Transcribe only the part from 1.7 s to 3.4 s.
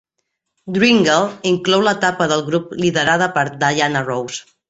l'etapa del grup liderada